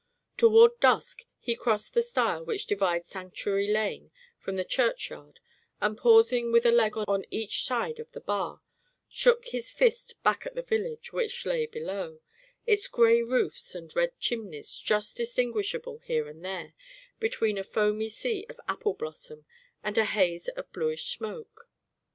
[0.35, 5.39] Toward dusk he crossed the stile which divides Sanctuary Lane from the churchyard
[5.79, 8.63] and pausing, with a leg on each side of the bar,
[9.07, 12.19] shook his fist back at the village, which lay below,
[12.65, 16.73] its gray roofs and red chimneys just distinguishable here and there,
[17.19, 19.45] between a foamy sea of apple blossom
[19.83, 21.69] and a haze of bluish smoke.